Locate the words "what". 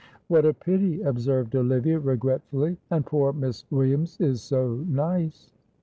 0.29-0.47